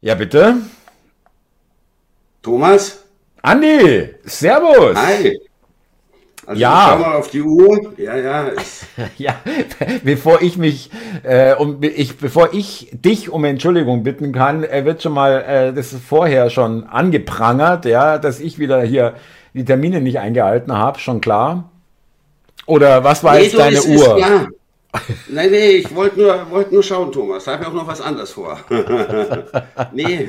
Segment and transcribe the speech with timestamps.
[0.00, 0.56] Ja, bitte.
[2.42, 3.04] Thomas?
[3.42, 4.96] Andi, Servus.
[4.96, 5.36] Hi.
[6.46, 6.86] Also ja.
[6.88, 7.92] Schau mal auf die Uhr.
[7.98, 8.50] Ja, ja.
[9.18, 9.34] ja,
[10.04, 10.90] bevor ich mich,
[11.24, 15.72] äh, um, ich, bevor ich dich um Entschuldigung bitten kann, äh, wird schon mal äh,
[15.74, 19.14] das vorher schon angeprangert, ja, dass ich wieder hier
[19.52, 21.70] die Termine nicht eingehalten habe, schon klar.
[22.66, 24.18] Oder was war nee, jetzt deine Uhr?
[24.18, 24.48] Ist
[25.28, 27.44] Nein, nee, ich wollte nur, wollt nur schauen, Thomas.
[27.44, 28.58] Da habe ich auch noch was anderes vor.
[29.92, 30.28] nee.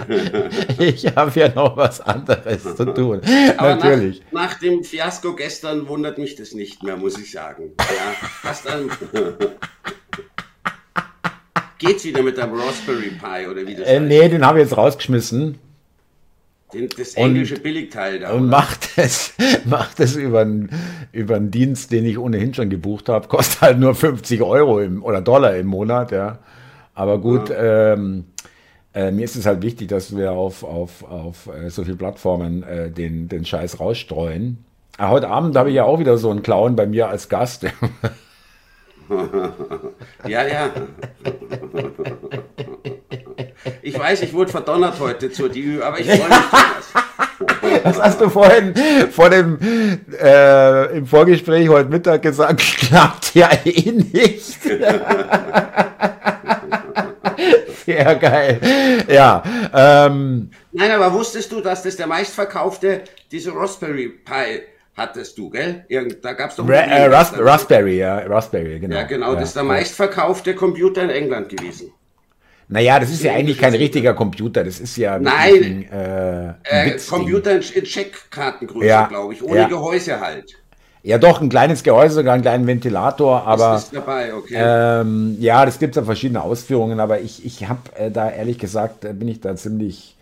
[0.78, 3.22] Ich habe ja noch was anderes zu tun.
[3.58, 4.22] Aber Natürlich.
[4.32, 7.72] Nach, nach, dem Fiasko gestern wundert mich das nicht mehr, muss ich sagen.
[7.80, 8.12] Ja,
[8.42, 8.92] fast an.
[11.78, 14.76] Geht's wieder mit dem Raspberry Pi oder wie das äh, Nee, den habe ich jetzt
[14.76, 15.58] rausgeschmissen.
[16.74, 18.32] Den, das englische und, Billigteil da.
[18.32, 18.50] Und oder?
[18.50, 19.34] macht es,
[19.66, 20.70] macht es über, einen,
[21.12, 23.28] über einen Dienst, den ich ohnehin schon gebucht habe.
[23.30, 26.40] Kostet halt nur 50 Euro im, oder Dollar im Monat, ja.
[26.94, 27.94] Aber gut, ja.
[27.94, 28.26] ähm,
[28.94, 32.64] äh, mir ist es halt wichtig, dass wir auf, auf, auf äh, so viele Plattformen
[32.64, 34.64] äh, den, den Scheiß rausstreuen.
[34.98, 37.64] Äh, heute Abend habe ich ja auch wieder so einen Clown bei mir als Gast.
[40.28, 40.70] ja, ja.
[43.90, 46.94] Ich weiß, ich wurde verdonnert heute zur DÜ, aber ich freue mich, Thomas.
[47.84, 48.76] Das hast du vorhin
[49.12, 49.58] vor dem
[50.22, 54.62] äh, im Vorgespräch heute Mittag gesagt, klappt ja eh nicht.
[57.86, 58.60] Sehr geil.
[59.08, 59.42] Ja.
[59.74, 63.02] Ähm, Nein, aber wusstest du, dass das der meistverkaufte,
[63.32, 64.62] diese Raspberry Pi
[64.96, 65.86] hattest du, gell?
[65.88, 66.70] Irgend, da gab es doch.
[66.70, 68.98] Ra äh, Ras Raspberry, ja, Raspberry, genau.
[68.98, 71.92] Ja, genau, ja, das ist der meistverkaufte Computer in England gewesen.
[72.72, 76.92] Naja, das ist ja eigentlich kein richtiger Computer, das ist ja Nein, ein, äh, ein
[76.92, 79.68] äh, Computer in, Checkkartengröße, ja, glaube ich, ohne ja.
[79.68, 80.56] Gehäuse halt.
[81.02, 83.74] Ja, doch, ein kleines Gehäuse, sogar einen kleinen Ventilator, aber.
[83.74, 84.54] Das ist dabei, okay.
[84.56, 88.60] Ähm, ja, das gibt es ja verschiedene Ausführungen, aber ich, ich habe äh, da ehrlich
[88.60, 90.16] gesagt, äh, bin ich da ziemlich.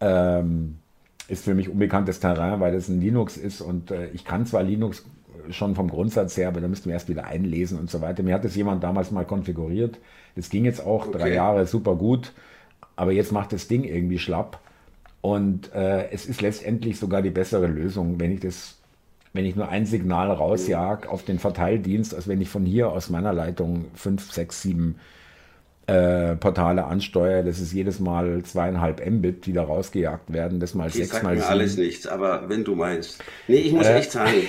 [0.00, 0.78] Ähm,
[1.26, 4.62] ist für mich unbekanntes Terrain, weil das ein Linux ist und äh, ich kann zwar
[4.62, 5.04] Linux
[5.50, 8.22] schon vom Grundsatz her, aber da müssten wir erst wieder einlesen und so weiter.
[8.22, 9.98] Mir hat das jemand damals mal konfiguriert.
[10.36, 11.18] Das ging jetzt auch okay.
[11.18, 12.32] drei Jahre super gut,
[12.96, 14.60] aber jetzt macht das Ding irgendwie schlapp.
[15.20, 18.76] Und äh, es ist letztendlich sogar die bessere Lösung, wenn ich das,
[19.32, 23.08] wenn ich nur ein Signal rausjag auf den Verteildienst, als wenn ich von hier aus
[23.08, 24.96] meiner Leitung fünf, sechs, sieben
[25.86, 27.42] äh, Portale ansteuere.
[27.42, 30.60] Das ist jedes Mal zweieinhalb Mbit, die da rausgejagt werden.
[30.60, 31.48] Das mal ich sechs mal sieben.
[31.48, 33.22] alles nichts, aber wenn du meinst.
[33.48, 34.42] Nee, ich muss äh, echt sagen.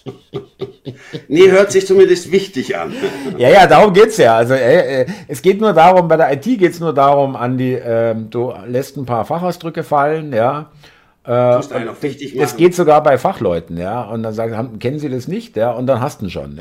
[1.28, 2.92] nee, hört sich zumindest wichtig an.
[3.38, 4.36] ja, ja, darum geht es ja.
[4.36, 7.58] Also äh, äh, es geht nur darum, bei der IT geht es nur darum, an
[7.58, 10.70] die, äh, du lässt ein paar Fachausdrücke fallen, ja.
[11.24, 11.60] Äh,
[12.36, 14.02] das geht sogar bei Fachleuten, ja.
[14.02, 15.72] Und dann sagen, haben, kennen Sie das nicht, ja?
[15.72, 16.56] Und dann hast du ihn schon.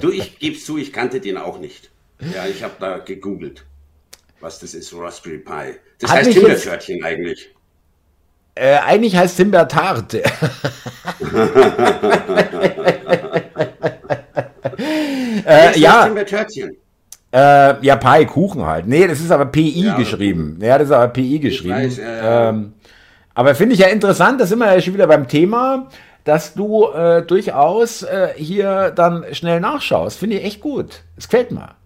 [0.00, 1.90] du, ich gebe zu, ich kannte den auch nicht.
[2.20, 3.64] Ja, ich habe da gegoogelt,
[4.40, 5.74] was das ist, Raspberry Pi.
[5.98, 7.50] Das Hat heißt Himbeerpförtchen eigentlich.
[8.58, 10.14] Äh, eigentlich heißt Himbeertart.
[10.14, 10.22] äh,
[15.78, 16.10] ja.
[17.30, 18.88] Äh, ja, Pi, Kuchen halt.
[18.88, 20.58] Nee, das ist aber PI ja, geschrieben.
[20.60, 21.74] Ja, das ist aber PI geschrieben.
[21.74, 22.48] Weiß, ja.
[22.48, 22.72] Ähm,
[23.34, 25.88] aber finde ich ja interessant, da sind wir ja schon wieder beim Thema,
[26.24, 30.18] dass du äh, durchaus äh, hier dann schnell nachschaust.
[30.18, 31.02] Finde ich echt gut.
[31.16, 31.76] Es gefällt mir.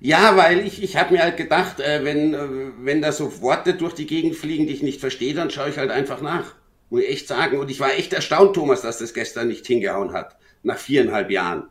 [0.00, 2.38] Ja, weil ich, ich habe mir halt gedacht, äh, wenn, äh,
[2.80, 5.78] wenn da so Worte durch die Gegend fliegen, die ich nicht verstehe, dann schaue ich
[5.78, 6.54] halt einfach nach.
[6.90, 7.58] Muss ich echt sagen.
[7.58, 10.36] Und ich war echt erstaunt, Thomas, dass das gestern nicht hingehauen hat.
[10.62, 11.64] Nach viereinhalb Jahren.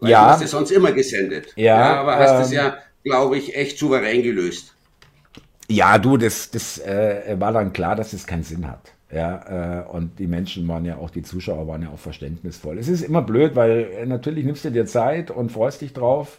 [0.00, 0.24] Weil ja.
[0.24, 1.52] Du hast es sonst immer gesendet.
[1.56, 1.64] Ja.
[1.78, 4.74] ja aber hast ähm, es ja, glaube ich, echt souverän gelöst.
[5.68, 8.92] Ja, du, das, das äh, war dann klar, dass es keinen Sinn hat.
[9.10, 12.78] Ja, äh, und die Menschen waren ja auch, die Zuschauer waren ja auch verständnisvoll.
[12.78, 16.38] Es ist immer blöd, weil äh, natürlich nimmst du dir Zeit und freust dich drauf.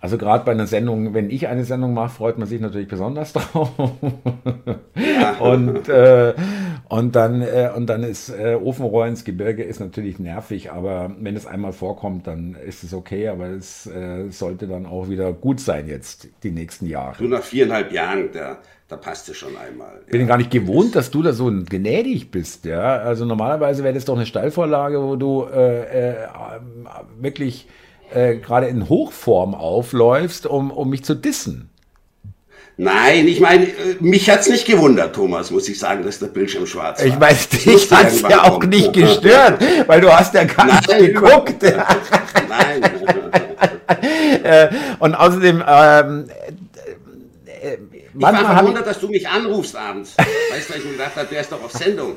[0.00, 3.32] Also gerade bei einer Sendung, wenn ich eine Sendung mache, freut man sich natürlich besonders
[3.34, 3.72] drauf.
[5.40, 6.34] Und, äh,
[6.88, 11.36] und, dann, äh, und dann ist äh, Ofenrohr ins Gebirge ist natürlich nervig, aber wenn
[11.36, 15.60] es einmal vorkommt, dann ist es okay, aber es äh, sollte dann auch wieder gut
[15.60, 17.16] sein jetzt, die nächsten Jahre.
[17.18, 18.58] Du nach viereinhalb Jahren, da,
[18.88, 20.00] da passt es schon einmal.
[20.06, 20.26] Ich bin ja.
[20.26, 22.64] gar nicht gewohnt, dass du da so gnädig bist.
[22.64, 22.98] Ja?
[22.98, 26.28] Also normalerweise wäre das doch eine Steilvorlage, wo du äh, äh,
[27.20, 27.66] wirklich
[28.14, 31.70] äh, gerade in Hochform aufläufst, um, um mich zu dissen.
[32.80, 33.66] Nein, ich meine,
[33.98, 37.06] mich hat's nicht gewundert, Thomas, muss ich sagen, dass der Bildschirm schwarz war.
[37.06, 41.06] Ich meine, dich hat's ja auch nicht gestört, weil du hast ja gar nicht Nein,
[41.06, 41.60] geguckt.
[41.60, 42.82] Nein.
[44.44, 44.68] äh,
[45.00, 46.26] und außerdem, ähm,
[47.46, 47.78] äh,
[48.14, 50.16] ich war verwundert, dass du mich anrufst abends.
[50.16, 52.16] Weißt du, ich mir gedacht habe, du wärst doch auf Sendung.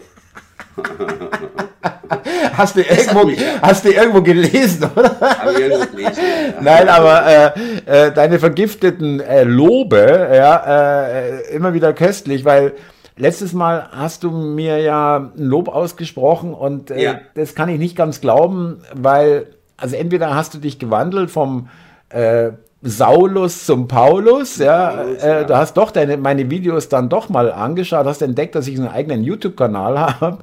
[2.54, 3.62] hast, du irgendwo, mich, ja.
[3.62, 5.20] hast du irgendwo gelesen, oder?
[5.20, 6.54] Hab ich irgendwo gelesen, ja.
[6.62, 12.74] Nein, aber äh, äh, deine vergifteten äh, Lobe, ja, äh, immer wieder köstlich, weil
[13.18, 17.20] letztes Mal hast du mir ja ein Lob ausgesprochen und äh, ja.
[17.36, 19.48] das kann ich nicht ganz glauben, weil,
[19.78, 21.70] also entweder hast du dich gewandelt vom
[22.10, 22.52] äh,
[22.84, 27.52] Saulus zum Paulus, ja, Paulus, äh, du hast doch deine, meine Videos dann doch mal
[27.52, 30.40] angeschaut, hast entdeckt, dass ich einen eigenen YouTube-Kanal habe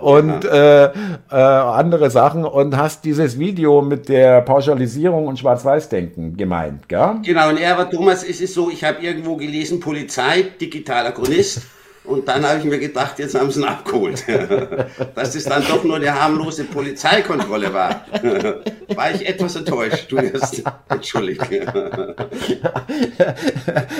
[0.00, 0.86] und ja.
[0.86, 0.92] äh,
[1.30, 7.16] äh, andere Sachen und hast dieses Video mit der Pauschalisierung und Schwarz-Weiß-Denken gemeint, gell?
[7.24, 11.62] Genau, und er aber Thomas, es ist so, ich habe irgendwo gelesen, Polizei, digitaler Chronist.
[12.06, 14.24] Und dann habe ich mir gedacht, jetzt haben sie ihn abgeholt.
[15.14, 18.04] Dass es dann doch nur eine harmlose Polizeikontrolle war.
[18.94, 20.06] War ich etwas enttäuscht.
[20.10, 21.42] Du wirst entschuldigt.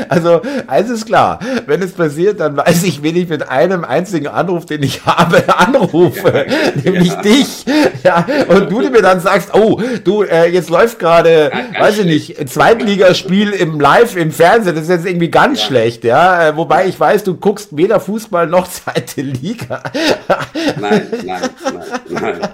[0.09, 1.41] Also, eins ist klar.
[1.67, 5.43] Wenn es passiert, dann weiß ich, wen ich mit einem einzigen Anruf, den ich habe,
[5.59, 6.47] anrufe.
[6.49, 7.23] Ja, nämlich ja.
[7.23, 7.65] dich.
[8.05, 12.07] Ja, und du mir dann sagst, oh, du, äh, jetzt läuft gerade, ja, weiß ich
[12.07, 14.77] nicht, Zweitligaspiel im Live im Fernsehen.
[14.77, 16.49] Das ist jetzt irgendwie ganz schlecht, ja.
[16.49, 19.83] Äh, wobei ich weiß, du guckst weder weder Fußball noch zweite Liga.
[20.81, 22.49] Nein, nein, nein, nein.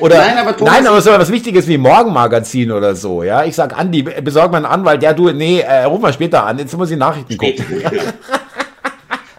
[0.00, 3.44] Oder, nein, aber, Thomas, nein, aber so was Wichtiges wie Morgenmagazin oder so, ja.
[3.44, 5.02] Ich sag, Andi, besorg mal einen Anwalt.
[5.02, 6.58] Ja, du, nee, äh, ruf mal später an.
[6.58, 7.64] Jetzt muss ich Nachrichten später.
[7.64, 7.82] gucken.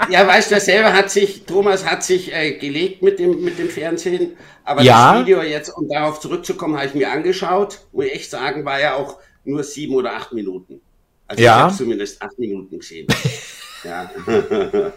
[0.09, 3.59] ja, weißt du, er selber hat sich, Thomas hat sich äh, gelegt mit dem, mit
[3.59, 4.37] dem Fernsehen.
[4.63, 5.13] Aber ja.
[5.13, 7.79] das Video jetzt, um darauf zurückzukommen, habe ich mir angeschaut.
[7.91, 10.81] Muss ich echt sagen, war ja auch nur sieben oder acht Minuten.
[11.27, 11.57] Also ja.
[11.57, 13.07] ich habe zumindest acht Minuten gesehen.
[13.83, 14.11] ja.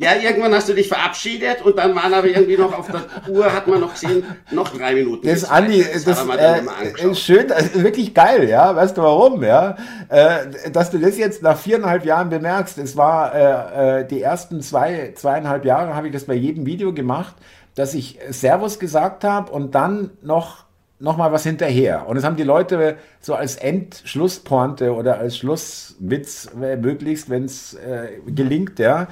[0.00, 3.52] Ja, irgendwann hast du dich verabschiedet und dann waren aber irgendwie noch auf der Uhr,
[3.52, 5.28] hat man noch gesehen, noch drei Minuten.
[5.28, 8.74] Das, Andi, das, das äh, ist schön, das ist wirklich geil, ja.
[8.74, 9.76] Weißt du warum, ja?
[10.08, 12.78] Äh, dass du das jetzt nach viereinhalb Jahren bemerkst.
[12.78, 16.94] Es war äh, äh, die ersten zwei, zweieinhalb Jahre habe ich das bei jedem Video
[16.94, 17.36] gemacht,
[17.74, 20.64] dass ich Servus gesagt habe und dann noch
[20.98, 22.06] noch mal was hinterher.
[22.06, 27.74] Und das haben die Leute so als Endschlusspointe oder als Schlusswitz äh, möglichst, wenn es
[27.74, 29.08] äh, gelingt, ja.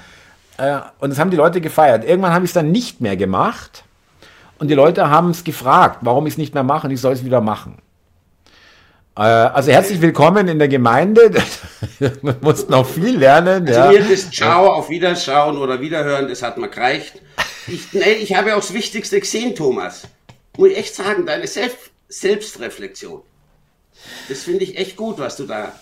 [0.58, 2.04] Äh, und das haben die Leute gefeiert.
[2.04, 3.84] Irgendwann habe ich es dann nicht mehr gemacht
[4.58, 7.14] und die Leute haben es gefragt, warum ich es nicht mehr mache und ich soll
[7.14, 7.78] es wieder machen.
[9.16, 11.30] Äh, also herzlich willkommen in der Gemeinde.
[12.22, 13.66] Man muss noch viel lernen.
[13.66, 13.90] Also ja.
[13.90, 17.14] hier ist Ciao, auf Wiederschauen oder Wiederhören, das hat mir gereicht.
[17.66, 20.02] Ich, nee, ich habe auch das Wichtigste gesehen, Thomas
[20.58, 23.22] muss ich echt sagen, deine Selbst Selbstreflexion.
[24.28, 25.72] Das finde ich echt gut, was du da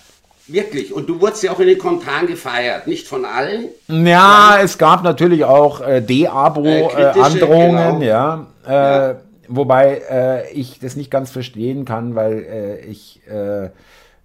[0.48, 0.92] Wirklich.
[0.92, 3.66] Und du wurdest ja auch in den Kommentaren gefeiert, nicht von allen.
[3.88, 4.58] Ja, ja.
[4.62, 8.02] es gab natürlich auch äh, D-Abo-Androhungen, äh, genau.
[8.02, 8.46] ja.
[8.66, 9.16] Äh, ja.
[9.48, 13.70] Wobei äh, ich das nicht ganz verstehen kann, weil äh, ich äh,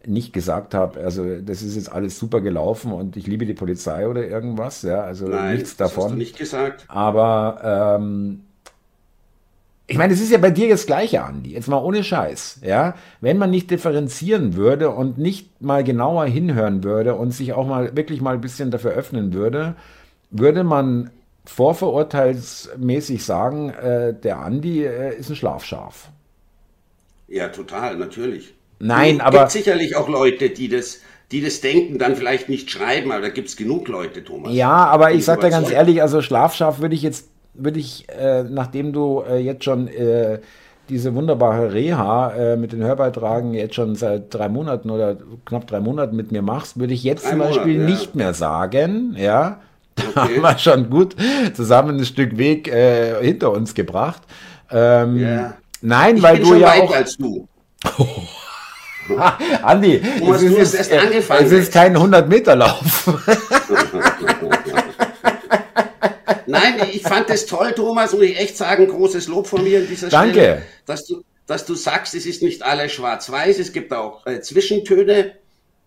[0.06, 4.08] nicht gesagt habe, also das ist jetzt alles super gelaufen und ich liebe die Polizei
[4.08, 5.02] oder irgendwas, ja.
[5.02, 6.06] Also Nein, nichts davon.
[6.06, 6.86] Hast du nicht gesagt.
[6.88, 8.42] Aber ähm,
[9.92, 11.52] ich meine, es ist ja bei dir das Gleiche, Andi.
[11.52, 12.62] Jetzt mal ohne Scheiß.
[12.64, 17.68] Ja, wenn man nicht differenzieren würde und nicht mal genauer hinhören würde und sich auch
[17.68, 19.76] mal wirklich mal ein bisschen dafür öffnen würde,
[20.30, 21.10] würde man
[21.46, 26.10] vorverurteilsmäßig sagen, äh, der Andi äh, ist ein Schlafschaf.
[27.28, 28.54] Ja, total, natürlich.
[28.80, 29.46] Nein, es aber.
[29.46, 31.02] Es gibt sicherlich auch Leute, die das,
[31.32, 34.54] die das denken, dann vielleicht nicht schreiben, aber da gibt es genug Leute, Thomas.
[34.54, 38.44] Ja, aber ich sag dir ganz ehrlich, also Schlafschaf würde ich jetzt würde ich, äh,
[38.44, 40.40] nachdem du äh, jetzt schon äh,
[40.90, 45.80] diese wunderbare Reha äh, mit den Hörbeitragen jetzt schon seit drei Monaten oder knapp drei
[45.80, 49.60] Monaten mit mir machst, würde ich jetzt drei zum Beispiel Monate, nicht mehr sagen, ja.
[50.16, 51.16] Da haben wir schon gut
[51.54, 54.22] zusammen ein Stück Weg äh, hinter uns gebracht.
[54.72, 55.54] Ähm, yeah.
[55.82, 56.96] Nein, ich weil du ja auch.
[56.96, 57.48] Als du.
[59.64, 60.02] Andi,
[60.34, 63.10] es ist, jetzt, es ist kein 100-Meter-Lauf.
[66.52, 69.88] Nein, ich fand es toll, Thomas, muss ich echt sagen, großes Lob von mir an
[69.88, 70.34] dieser Danke.
[70.34, 70.62] Stelle.
[70.86, 75.36] Dass du, dass du sagst, es ist nicht alles schwarz-weiß, es gibt auch äh, Zwischentöne,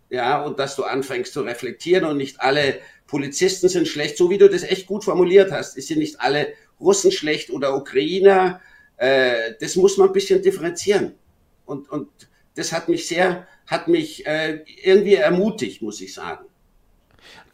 [0.09, 4.37] ja, und dass du anfängst zu reflektieren und nicht alle Polizisten sind schlecht, so wie
[4.37, 8.61] du das echt gut formuliert hast, es sind nicht alle Russen schlecht oder Ukrainer,
[8.97, 11.15] äh, das muss man ein bisschen differenzieren.
[11.65, 12.09] Und, und
[12.55, 16.45] das hat mich sehr, hat mich äh, irgendwie ermutigt, muss ich sagen.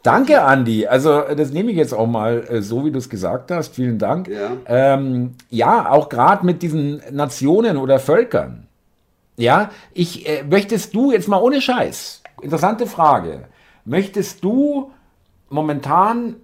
[0.02, 0.86] Danke, Andi.
[0.86, 3.76] Also das nehme ich jetzt auch mal äh, so, wie du es gesagt hast.
[3.76, 4.28] Vielen Dank.
[4.28, 8.66] Ja, ähm, ja auch gerade mit diesen Nationen oder Völkern.
[9.36, 12.22] Ja, ich äh, möchtest du jetzt mal ohne Scheiß.
[12.42, 13.44] Interessante Frage.
[13.84, 14.90] Möchtest du
[15.48, 16.36] momentan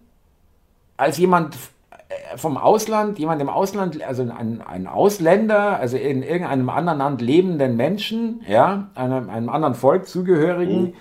[0.97, 1.57] als jemand
[1.91, 7.21] äh, vom Ausland, jemand im Ausland, also ein, ein Ausländer, also in irgendeinem anderen Land
[7.21, 10.95] lebenden Menschen, ja, einem, einem anderen Volk zugehörigen, mhm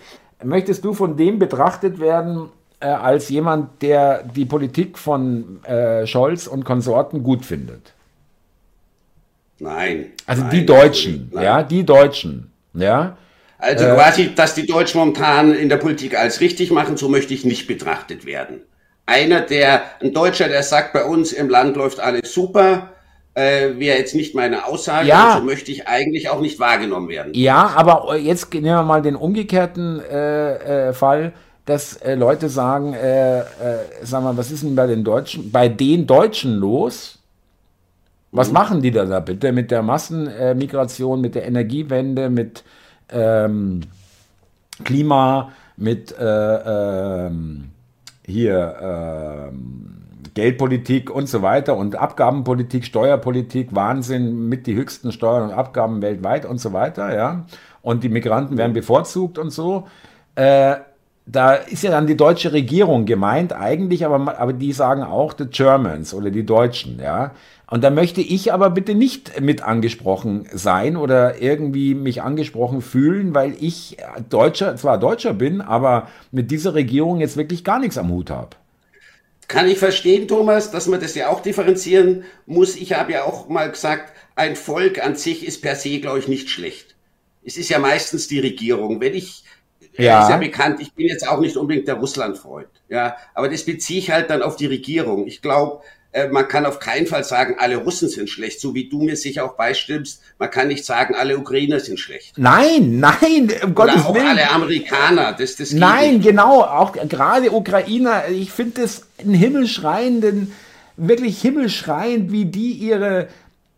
[0.43, 6.47] möchtest du von dem betrachtet werden äh, als jemand, der die Politik von äh, Scholz
[6.47, 7.93] und Konsorten gut findet?
[9.59, 10.11] Nein.
[10.25, 13.17] Also nein, die Deutschen, ja, die Deutschen, ja.
[13.57, 17.33] Also äh, quasi, dass die Deutschen momentan in der Politik alles richtig machen, so möchte
[17.33, 18.61] ich nicht betrachtet werden.
[19.07, 22.91] Einer, der, ein Deutscher, der sagt, bei uns im Land läuft alles super,
[23.37, 25.37] äh, wäre jetzt nicht meine Aussage, ja.
[25.37, 27.33] so möchte ich eigentlich auch nicht wahrgenommen werden.
[27.35, 31.33] Ja, aber jetzt nehmen wir mal den umgekehrten äh, äh, Fall,
[31.65, 33.43] dass äh, Leute sagen, äh, äh,
[34.01, 37.19] sag mal, was ist denn bei den Deutschen, bei den Deutschen los?
[38.31, 38.53] Was mhm.
[38.55, 42.63] machen die da, da bitte mit der Massenmigration, mit der Energiewende, mit
[43.09, 43.81] ähm,
[44.83, 47.69] Klima, mit äh, ähm,
[48.25, 50.06] hier ähm,
[50.37, 56.45] Geldpolitik und so weiter und Abgabenpolitik, Steuerpolitik, Wahnsinn mit die höchsten Steuern und Abgaben weltweit
[56.45, 57.45] und so weiter, ja.
[57.81, 59.87] Und die Migranten werden bevorzugt und so.
[60.35, 60.75] Äh,
[61.25, 65.47] da ist ja dann die deutsche Regierung gemeint eigentlich, aber, aber die sagen auch the
[65.47, 67.31] Germans oder die Deutschen, ja.
[67.65, 73.33] Und da möchte ich aber bitte nicht mit angesprochen sein oder irgendwie mich angesprochen fühlen,
[73.33, 73.97] weil ich
[74.29, 78.49] Deutscher, zwar Deutscher bin, aber mit dieser Regierung jetzt wirklich gar nichts am Hut habe.
[79.47, 82.75] Kann ich verstehen, Thomas, dass man das ja auch differenzieren muss.
[82.75, 86.27] Ich habe ja auch mal gesagt, ein Volk an sich ist per se, glaube ich,
[86.27, 86.95] nicht schlecht.
[87.45, 88.99] Es ist ja meistens die Regierung.
[88.99, 89.45] Wenn ich,
[89.97, 90.23] ja.
[90.23, 93.99] ist ja bekannt, ich bin jetzt auch nicht unbedingt der Russlandfreund, ja, aber das beziehe
[93.99, 95.27] ich halt dann auf die Regierung.
[95.27, 95.87] Ich glaube, äh,
[96.31, 99.45] man kann auf keinen Fall sagen, alle Russen sind schlecht, so wie du mir sicher
[99.45, 100.21] auch beistimmst.
[100.39, 102.37] Man kann nicht sagen, alle Ukrainer sind schlecht.
[102.37, 104.27] Nein, nein, um Gottes Oder auch Willen.
[104.27, 105.33] alle Amerikaner.
[105.33, 106.27] Das, das nein, nicht.
[106.27, 108.27] genau, auch gerade Ukrainer.
[108.29, 110.53] Ich finde es einen himmelschreienden,
[110.95, 113.27] wirklich himmelschreiend, wie die ihre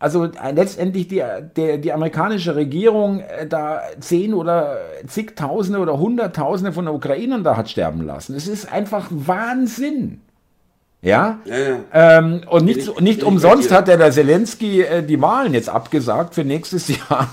[0.00, 1.22] also äh, letztendlich die,
[1.56, 7.68] der, die amerikanische Regierung äh, da zehn oder zigtausende oder hunderttausende von Ukrainern da hat
[7.68, 8.34] sterben lassen.
[8.34, 10.22] Es ist einfach Wahnsinn.
[11.02, 11.38] Ja?
[11.46, 11.78] ja, ja.
[12.18, 16.34] Ähm, und nicht, ich, nicht umsonst hat der, der Zelensky äh, die Wahlen jetzt abgesagt
[16.34, 17.28] für nächstes Jahr.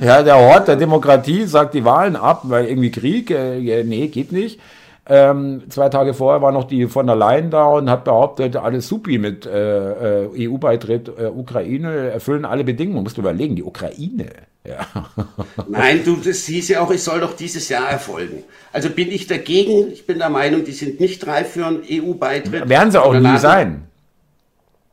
[0.00, 4.32] ja, der Hort der Demokratie sagt die Wahlen ab, weil irgendwie Krieg, äh, nee, geht
[4.32, 4.58] nicht.
[5.06, 8.88] Ähm, zwei Tage vorher war noch die von der Leyen da und hat behauptet, alles
[8.88, 13.02] supi mit äh, äh EU-Beitritt äh, Ukraine, erfüllen alle Bedingungen.
[13.02, 14.30] Musst du überlegen, die Ukraine.
[14.66, 14.86] Ja.
[15.68, 18.44] Nein, du, das hieß ja auch, es soll doch dieses Jahr erfolgen.
[18.72, 19.92] Also bin ich dagegen.
[19.92, 22.66] Ich bin der Meinung, die sind nicht reif für einen EU-Beitritt.
[22.66, 23.88] Werden sie auch nie sein.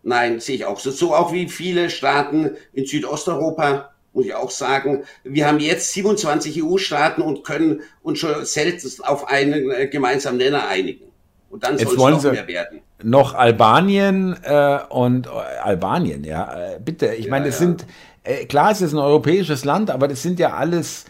[0.03, 0.91] Nein, sehe ich auch so.
[0.91, 6.63] So auch wie viele Staaten in Südosteuropa muss ich auch sagen, wir haben jetzt 27
[6.63, 11.06] EU-Staaten und können uns schon selten auf einen äh, gemeinsamen Nenner einigen.
[11.50, 12.82] Und dann soll es noch mehr werden.
[13.03, 17.13] Noch Albanien äh, und äh, Albanien, ja, äh, bitte.
[17.13, 17.65] Ich ja, meine, das ja.
[17.68, 17.86] sind,
[18.24, 21.06] äh, klar, es ist ein europäisches Land, aber das sind ja alles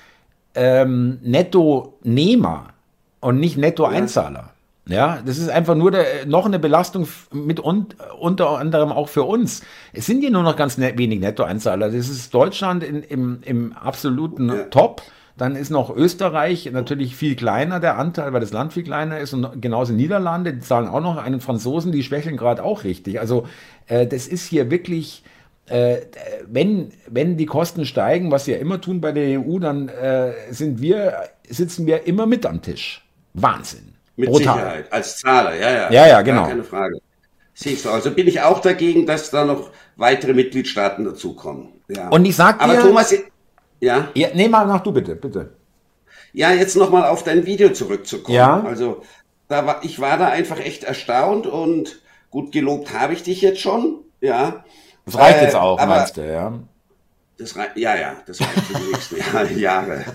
[0.56, 2.70] ähm, Netto-Nehmer
[3.20, 4.51] und nicht Netto-Einzahler.
[4.88, 7.88] Ja, das ist einfach nur der, noch eine Belastung mit un,
[8.20, 9.62] unter anderem auch für uns.
[9.94, 11.92] Es sind hier nur noch ganz net, wenig Nettoeinzahler.
[11.92, 14.52] Das ist Deutschland in, im, im absoluten.
[14.72, 15.04] Top.
[15.38, 19.34] Dann ist noch Österreich natürlich viel kleiner, der Anteil, weil das Land viel kleiner ist.
[19.34, 23.20] Und genauso Niederlande, die zahlen auch noch einen Franzosen, die schwächeln gerade auch richtig.
[23.20, 23.48] Also
[23.88, 25.24] äh, das ist hier wirklich,
[25.68, 25.98] äh,
[26.48, 30.34] wenn, wenn die Kosten steigen, was sie ja immer tun bei der EU, dann äh,
[30.52, 31.14] sind wir,
[31.48, 33.04] sitzen wir immer mit am Tisch.
[33.34, 33.91] Wahnsinn.
[34.22, 34.54] Mit Brutal.
[34.54, 35.92] Sicherheit, als Zahler, ja, ja.
[35.92, 36.46] Ja, ja, genau.
[36.46, 37.00] keine Frage.
[37.56, 41.70] Siehst du, also bin ich auch dagegen, dass da noch weitere Mitgliedstaaten dazukommen.
[41.88, 42.10] Ja.
[42.10, 42.66] Und ich sag dir...
[42.66, 43.16] Aber Thomas,
[43.80, 44.10] ja?
[44.14, 45.54] ja nee, mal nach du bitte, bitte.
[46.34, 48.38] Ja, jetzt nochmal auf dein Video zurückzukommen.
[48.38, 48.62] Ja.
[48.64, 49.02] Also,
[49.48, 52.00] da war, ich war da einfach echt erstaunt und
[52.30, 54.64] gut gelobt habe ich dich jetzt schon, ja.
[55.06, 56.54] Das reicht äh, jetzt auch, aber, meinst du, ja?
[57.40, 60.06] Das reicht, ja, ja, das reicht für die nächsten Jahre.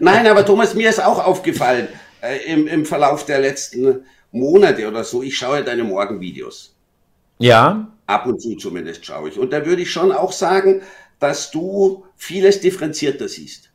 [0.00, 1.88] Nein, aber Thomas, mir ist auch aufgefallen
[2.20, 6.74] äh, im, im Verlauf der letzten Monate oder so, ich schaue deine Morgenvideos.
[7.38, 7.88] Ja.
[8.06, 9.38] Ab und zu zumindest schaue ich.
[9.38, 10.82] Und da würde ich schon auch sagen,
[11.20, 13.70] dass du vieles differenzierter siehst.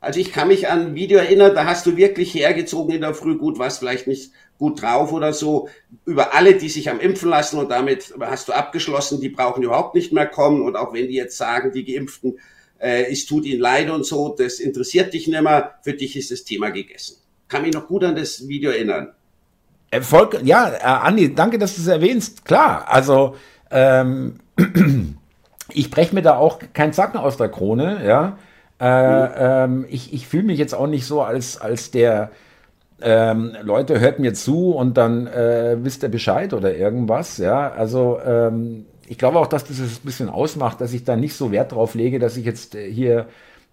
[0.00, 3.14] Also ich kann mich an ein Video erinnern, da hast du wirklich hergezogen in der
[3.14, 5.68] Früh, gut, was vielleicht nicht gut drauf oder so,
[6.04, 9.94] über alle, die sich am impfen lassen und damit hast du abgeschlossen, die brauchen überhaupt
[9.94, 12.38] nicht mehr kommen und auch wenn die jetzt sagen, die Geimpften,
[12.78, 16.30] äh, es tut ihnen leid und so, das interessiert dich nicht mehr, für dich ist
[16.30, 17.16] das Thema gegessen.
[17.48, 19.12] Kann mich noch gut an das Video erinnern.
[19.90, 22.44] Erfolg, ja, äh, Andi, danke, dass du es erwähnst.
[22.44, 23.36] Klar, also
[23.70, 24.40] ähm,
[25.72, 28.38] ich breche mir da auch keinen Zacken aus der Krone, ja.
[28.78, 32.30] Äh, ähm, ich ich fühle mich jetzt auch nicht so als, als der
[33.00, 37.70] ähm, Leute, hört mir zu und dann äh, wisst ihr Bescheid oder irgendwas, ja.
[37.70, 41.34] Also ähm, ich glaube auch, dass das es ein bisschen ausmacht, dass ich da nicht
[41.34, 43.26] so Wert drauf lege, dass ich jetzt äh, hier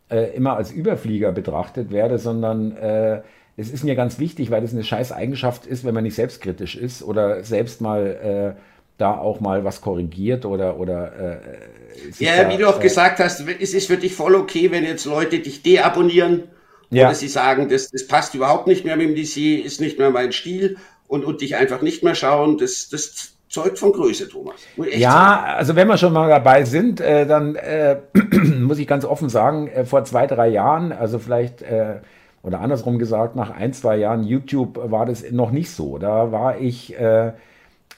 [0.09, 3.21] äh, immer als Überflieger betrachtet werde, sondern äh,
[3.55, 6.75] es ist mir ganz wichtig, weil das eine scheiß Eigenschaft ist, wenn man nicht selbstkritisch
[6.75, 8.55] ist oder selbst mal
[8.97, 13.19] da auch mal was korrigiert oder oder äh, ja, da, wie du auch äh, gesagt
[13.19, 16.43] hast, es ist für dich voll okay, wenn jetzt Leute dich deabonnieren
[16.89, 17.07] ja.
[17.07, 20.11] oder sie sagen, das, das passt überhaupt nicht mehr mit dem DC, ist nicht mehr
[20.11, 22.57] mein Stil und, und dich einfach nicht mehr schauen.
[22.57, 24.55] Das, das zeugt von Größe, Thomas.
[24.77, 25.57] Ja, sagen.
[25.57, 27.97] also wenn wir schon mal dabei sind, äh, dann äh,
[28.59, 31.99] muss ich ganz offen sagen, äh, vor zwei, drei Jahren, also vielleicht äh,
[32.41, 35.97] oder andersrum gesagt, nach ein, zwei Jahren YouTube war das noch nicht so.
[35.97, 37.27] Da war ich, äh,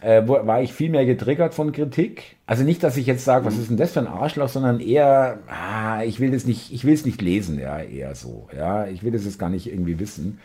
[0.01, 2.35] äh, war ich viel mehr getriggert von Kritik.
[2.45, 5.39] Also nicht, dass ich jetzt sage, was ist denn das für ein Arschloch, sondern eher,
[5.47, 8.47] ah, ich will das nicht, ich will es nicht lesen, ja, eher so.
[8.55, 10.39] Ja, ich will das jetzt gar nicht irgendwie wissen.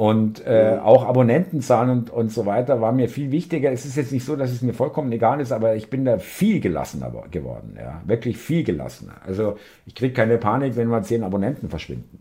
[0.00, 3.70] Und äh, auch Abonnentenzahlen und, und so weiter war mir viel wichtiger.
[3.70, 6.16] Es ist jetzt nicht so, dass es mir vollkommen egal ist, aber ich bin da
[6.16, 7.76] viel gelassener geworden.
[7.78, 9.16] Ja, wirklich viel gelassener.
[9.26, 12.18] Also ich kriege keine Panik, wenn mal zehn Abonnenten verschwinden.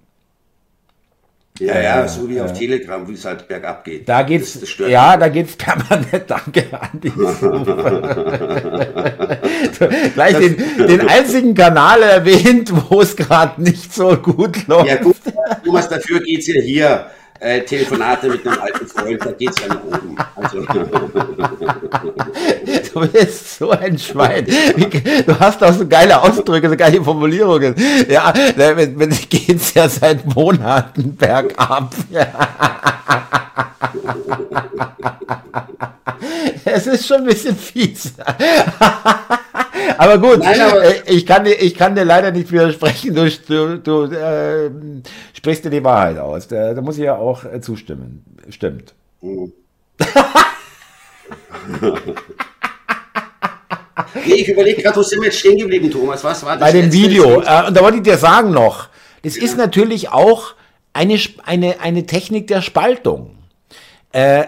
[1.57, 4.09] Ja, ja, so wie auf Telegram, wie es halt bergab geht.
[4.09, 6.25] Da geht's, das, das ja, da geht's permanent.
[6.27, 7.09] Danke, Andi.
[10.15, 14.87] Gleich den, den, einzigen Kanal erwähnt, wo es gerade nicht so gut läuft.
[14.87, 15.15] Ja, gut,
[15.63, 17.05] Thomas, dafür geht's ja hier
[17.39, 20.15] äh, Telefonate mit einem alten Freund, da geht es ja nach oben.
[20.35, 20.65] Also.
[22.93, 24.45] Du bist so ein Schwein.
[24.45, 27.75] Du hast auch so geile Ausdrücke, so geile Formulierungen.
[28.09, 31.93] Ja, wenn geht es ja seit Monaten bergab.
[36.65, 38.13] Es ist schon ein bisschen fies.
[39.97, 43.15] aber gut, Nein, aber äh, ich, kann dir, ich kann dir leider nicht widersprechen.
[43.15, 44.69] Du, du, du äh,
[45.33, 46.47] sprichst dir die Wahrheit aus.
[46.47, 48.23] Da, da muss ich ja auch äh, zustimmen.
[48.49, 48.93] Stimmt.
[49.21, 49.53] Mhm.
[54.25, 56.23] nee, ich überlege gerade, wo sind wir jetzt stehen geblieben, Thomas?
[56.23, 56.61] Was war das?
[56.61, 57.41] Bei dem Video.
[57.41, 58.87] Äh, und da wollte ich dir sagen noch,
[59.23, 59.43] das ja.
[59.43, 60.53] ist natürlich auch
[60.93, 63.38] eine, eine, eine Technik der Spaltung.
[64.11, 64.45] Äh,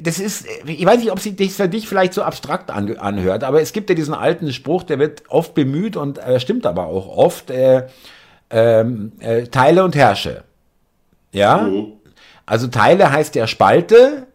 [0.00, 3.44] das ist, ich weiß nicht, ob sich das für dich vielleicht so abstrakt an, anhört,
[3.44, 6.86] aber es gibt ja diesen alten Spruch, der wird oft bemüht und äh, stimmt aber
[6.86, 7.86] auch oft, äh,
[8.50, 10.44] ähm, äh, Teile und Herrsche.
[11.32, 11.58] Ja?
[11.58, 11.92] Mhm.
[12.46, 14.26] Also Teile heißt ja Spalte,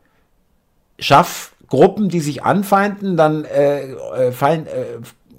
[1.00, 4.68] schaff Gruppen, die sich anfeinden, dann äh, äh fallen,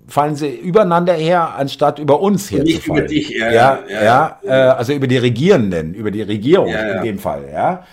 [0.08, 2.74] fallen sie übereinander her, anstatt über uns herzufallen.
[2.74, 3.50] Nicht über dich, ja.
[3.50, 7.84] Ja, ja, ja, also über die Regierenden, über die Regierung in dem Fall, ja.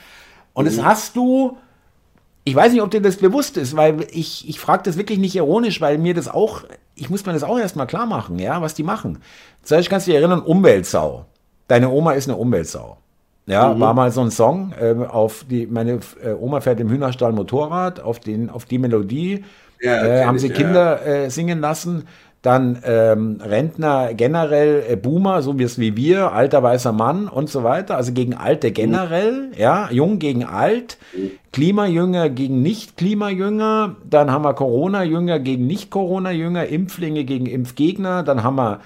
[0.53, 0.69] Und mhm.
[0.69, 1.57] das hast du
[2.49, 5.35] ich weiß nicht, ob dir das bewusst ist, weil ich, ich frage das wirklich nicht
[5.35, 6.63] ironisch, weil mir das auch,
[6.95, 9.19] ich muss mir das auch erstmal klar machen, ja, was die machen.
[9.61, 11.25] Zuerst kannst du dich erinnern, Umweltsau.
[11.67, 12.97] Deine Oma ist eine Umweltsau.
[13.45, 13.79] Ja, mhm.
[13.79, 17.99] war mal so ein Song, äh, auf die, meine äh, Oma fährt im Hühnerstall Motorrad,
[17.99, 19.43] auf den, auf die Melodie,
[19.81, 21.23] ja, äh, haben sie Kinder ja.
[21.25, 22.07] Äh, singen lassen
[22.41, 27.49] dann ähm, Rentner generell, äh, Boomer, so wie es wie wir, alter weißer Mann und
[27.49, 29.53] so weiter, also gegen Alte generell, mhm.
[29.57, 31.31] ja, jung gegen alt, mhm.
[31.51, 38.79] Klimajünger gegen Nicht-Klimajünger, dann haben wir Corona-Jünger gegen Nicht-Corona-Jünger, Impflinge gegen Impfgegner, dann haben wir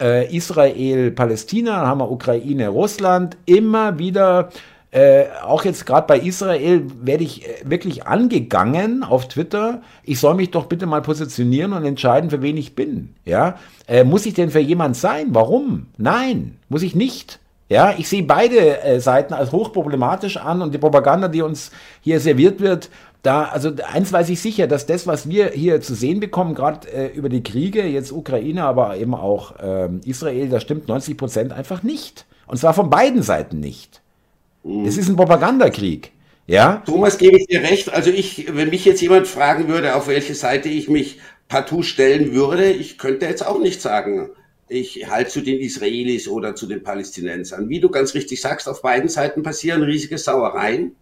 [0.00, 4.48] äh, Israel, Palästina, dann haben wir Ukraine, Russland, immer wieder
[4.96, 9.82] äh, auch jetzt gerade bei Israel werde ich äh, wirklich angegangen auf Twitter.
[10.04, 13.14] Ich soll mich doch bitte mal positionieren und entscheiden, für wen ich bin.
[13.26, 15.28] Ja, äh, muss ich denn für jemand sein?
[15.32, 15.88] Warum?
[15.98, 17.40] Nein, muss ich nicht.
[17.68, 22.18] Ja, ich sehe beide äh, Seiten als hochproblematisch an und die Propaganda, die uns hier
[22.18, 22.88] serviert wird,
[23.22, 26.88] da, also eins weiß ich sicher, dass das, was wir hier zu sehen bekommen, gerade
[26.88, 31.52] äh, über die Kriege, jetzt Ukraine, aber eben auch ähm, Israel, da stimmt 90 Prozent
[31.52, 32.24] einfach nicht.
[32.46, 34.00] Und zwar von beiden Seiten nicht.
[34.86, 36.12] Es ist ein Propagandakrieg.
[36.46, 36.82] Ja?
[36.86, 37.92] Thomas, gebe ich dir recht.
[37.92, 42.32] Also ich, wenn mich jetzt jemand fragen würde, auf welche Seite ich mich partout stellen
[42.32, 44.30] würde, ich könnte jetzt auch nicht sagen,
[44.68, 47.68] ich halte zu den Israelis oder zu den Palästinensern.
[47.68, 50.96] Wie du ganz richtig sagst, auf beiden Seiten passieren riesige Sauereien.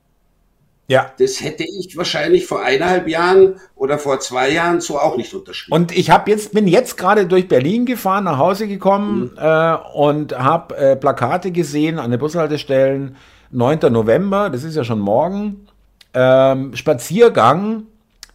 [0.86, 1.12] Ja.
[1.18, 5.74] Das hätte ich wahrscheinlich vor eineinhalb Jahren oder vor zwei Jahren so auch nicht unterschrieben.
[5.74, 9.38] Und ich habe jetzt bin jetzt gerade durch Berlin gefahren, nach Hause gekommen mhm.
[9.38, 13.16] äh, und habe äh, Plakate gesehen an den Bushaltestellen
[13.54, 13.78] 9.
[13.90, 15.66] November, das ist ja schon morgen.
[16.12, 17.84] Ähm, Spaziergang,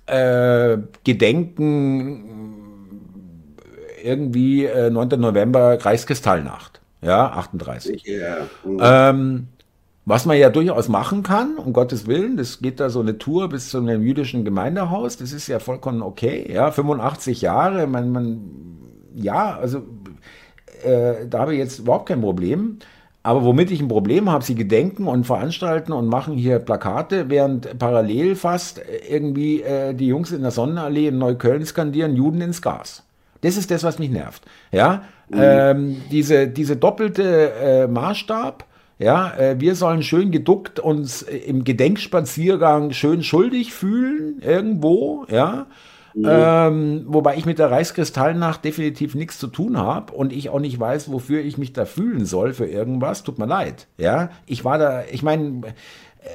[0.05, 2.23] äh, Gedenken,
[4.03, 5.09] irgendwie äh, 9.
[5.19, 6.81] November, Reichskristallnacht.
[7.01, 8.03] Ja, 38.
[8.05, 9.09] Ja.
[9.09, 9.47] Ähm,
[10.05, 13.49] was man ja durchaus machen kann, um Gottes Willen, das geht da so eine Tour
[13.49, 18.41] bis zu einem jüdischen Gemeindehaus, das ist ja vollkommen okay, ja, 85 Jahre, man, man
[19.13, 19.83] ja, also
[20.83, 22.79] äh, da habe ich jetzt überhaupt kein Problem.
[23.21, 27.77] Aber womit ich ein Problem habe, sie gedenken und veranstalten und machen hier Plakate, während
[27.77, 33.03] parallel fast irgendwie äh, die Jungs in der Sonnenallee in Neukölln skandieren, Juden ins Gas.
[33.41, 34.43] Das ist das, was mich nervt.
[34.71, 35.39] Ja, mhm.
[35.41, 38.65] ähm, diese, diese doppelte äh, Maßstab,
[38.99, 45.67] Ja, äh, wir sollen schön geduckt uns im Gedenkspaziergang schön schuldig fühlen irgendwo, ja.
[46.13, 46.25] Mhm.
[46.27, 50.79] Ähm, wobei ich mit der Reichskristallnacht definitiv nichts zu tun habe und ich auch nicht
[50.79, 53.23] weiß, wofür ich mich da fühlen soll für irgendwas.
[53.23, 53.87] Tut mir leid.
[53.97, 55.61] Ja, ich war da, ich meine,
[56.21, 56.29] äh,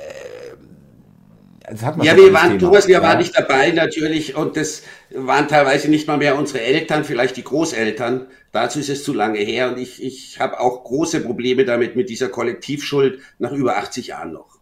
[1.71, 2.59] ja, wir waren, Thema.
[2.59, 3.03] Thomas, wir ja.
[3.03, 4.83] waren nicht dabei natürlich und das
[5.15, 8.27] waren teilweise nicht mal mehr unsere Eltern, vielleicht die Großeltern.
[8.53, 12.11] Dazu ist es zu lange her und ich, ich habe auch große Probleme damit mit
[12.11, 14.59] dieser Kollektivschuld nach über 80 Jahren noch.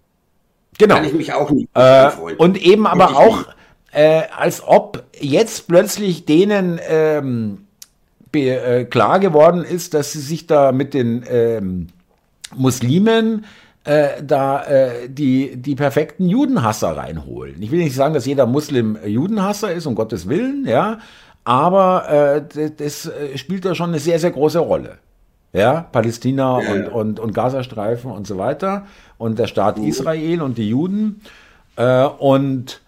[0.78, 0.94] Genau.
[0.94, 2.36] Kann ich mich auch nicht äh, freuen.
[2.36, 3.46] Und eben aber auch,
[3.92, 7.66] äh, als ob jetzt plötzlich denen ähm,
[8.32, 11.88] be, äh, klar geworden ist, dass sie sich da mit den ähm,
[12.54, 13.44] Muslimen
[13.84, 17.60] äh, da äh, die, die perfekten Judenhasser reinholen.
[17.62, 20.98] Ich will nicht sagen, dass jeder Muslim Judenhasser ist, um Gottes Willen, ja,
[21.44, 22.42] aber äh,
[22.76, 24.98] das, das spielt da schon eine sehr, sehr große Rolle.
[25.52, 26.72] Ja, Palästina ja.
[26.72, 28.86] Und, und, und Gazastreifen und so weiter
[29.18, 29.86] und der Staat uh.
[29.86, 31.20] Israel und die Juden.
[31.76, 32.81] Äh, und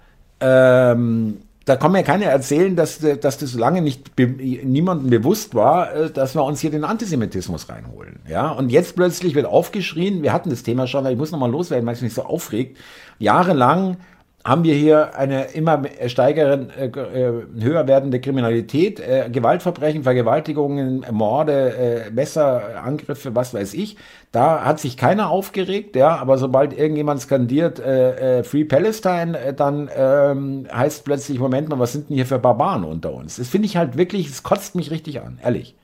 [0.44, 5.94] ähm, da kann mir keiner erzählen, dass, dass das lange nicht be niemandem bewusst war,
[5.94, 8.20] äh, dass wir uns hier den Antisemitismus reinholen.
[8.28, 11.86] Ja, und jetzt plötzlich wird aufgeschrien, wir hatten das Thema schon, ich muss nochmal loswerden,
[11.86, 12.76] weil es mich so aufregt.
[13.18, 13.96] Jahrelang
[14.44, 21.74] haben wir hier eine immer steigeren, äh, äh, höher werdende Kriminalität, äh, Gewaltverbrechen, Vergewaltigungen, Morde,
[21.74, 23.96] äh, Messerangriffe, was weiß ich.
[24.32, 29.54] Da hat sich keiner aufgeregt, ja, aber sobald irgendjemand skandiert äh, äh, Free Palestine, äh,
[29.54, 33.36] dann ähm, heißt plötzlich, Moment mal, was sind denn hier für Barbaren unter uns?
[33.36, 35.74] Das finde ich halt wirklich, es kotzt mich richtig an, ehrlich.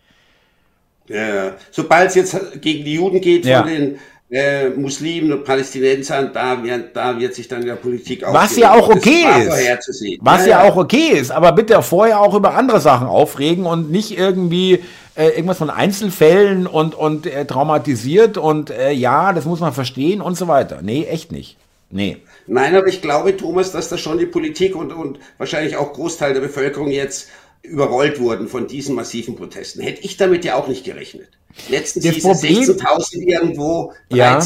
[1.08, 3.62] Ja, sobald es jetzt gegen die Juden geht, ja.
[3.62, 3.98] von den
[4.30, 8.32] äh, Muslimen und Palästinensern, da wird, da wird sich dann in der Politik auch.
[8.32, 10.18] Was ja auch okay ist.
[10.20, 13.90] Was ja, ja, auch okay ist, aber bitte vorher auch über andere Sachen aufregen und
[13.90, 14.84] nicht irgendwie
[15.16, 20.20] äh, irgendwas von Einzelfällen und, und äh, traumatisiert und äh, ja, das muss man verstehen
[20.20, 20.78] und so weiter.
[20.80, 21.56] Nee, echt nicht.
[21.90, 22.18] Nee.
[22.46, 26.34] Nein, aber ich glaube, Thomas, dass das schon die Politik und, und wahrscheinlich auch Großteil
[26.34, 27.28] der Bevölkerung jetzt
[27.62, 29.82] überrollt wurden von diesen massiven Protesten.
[29.82, 31.28] Hätte ich damit ja auch nicht gerechnet.
[31.68, 34.38] Letztens hieß es 16.000 irgendwo, 13.000, ja.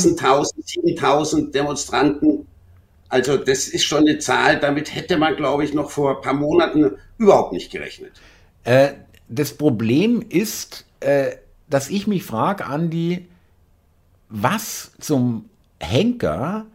[0.42, 2.46] 7.000 Demonstranten.
[3.09, 6.35] Also das ist schon eine Zahl, damit hätte man, glaube ich, noch vor ein paar
[6.35, 8.12] Monaten überhaupt nicht gerechnet.
[8.64, 8.94] Äh,
[9.29, 11.33] das Problem ist, äh,
[11.68, 13.27] dass ich mich frage, Andi,
[14.29, 15.48] was zum
[15.79, 16.66] Henker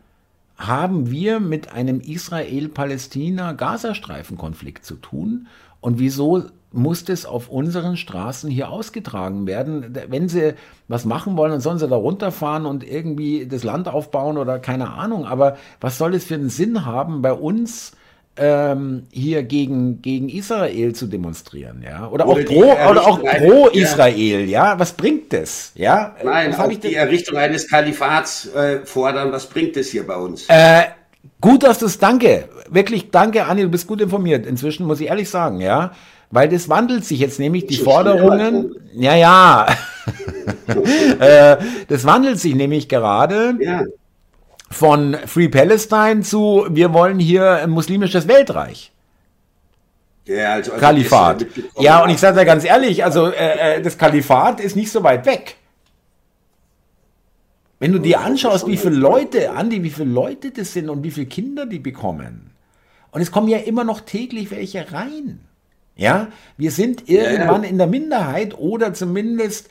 [0.56, 5.48] haben wir mit einem Israel-Palästina-Gazastreifen-Konflikt zu tun?
[5.82, 9.98] Und wieso muss das auf unseren Straßen hier ausgetragen werden?
[10.08, 10.54] Wenn sie
[10.88, 14.92] was machen wollen, dann sollen sie da runterfahren und irgendwie das Land aufbauen oder keine
[14.94, 15.26] Ahnung.
[15.26, 17.94] Aber was soll es für einen Sinn haben, bei uns
[18.40, 22.08] ähm, hier gegen, gegen Israel zu demonstrieren, ja?
[22.08, 24.72] Oder, oder auch pro, oder auch pro Israel, ja.
[24.72, 24.80] ja.
[24.80, 26.16] Was bringt das, ja?
[26.24, 29.32] Nein, auch die Errichtung eines Kalifats äh, fordern.
[29.32, 30.46] Was bringt es hier bei uns?
[30.48, 30.84] Äh,
[31.42, 32.50] Gut, dass du es, danke.
[32.70, 34.46] Wirklich, danke, Anni, du bist gut informiert.
[34.46, 35.92] Inzwischen muss ich ehrlich sagen, ja.
[36.32, 39.68] Weil das wandelt sich jetzt nämlich, die Forderungen, ja, ja.
[41.20, 43.84] Äh, das wandelt sich nämlich gerade ja.
[44.72, 48.92] von Free Palestine zu, wir wollen hier ein muslimisches Weltreich.
[50.26, 51.46] Ja, also, also Kalifat.
[51.80, 55.04] Ja, und ich sage dir ganz ehrlich, also äh, äh, das Kalifat ist nicht so
[55.04, 55.56] weit weg.
[57.80, 61.12] Wenn du dir anschaust, wie viele Leute, Andi, wie viele Leute das sind und wie
[61.12, 62.52] viele Kinder die bekommen.
[63.12, 65.40] Und es kommen ja immer noch täglich welche rein.
[65.96, 69.70] Ja, wir sind irgendwann in der Minderheit oder zumindest,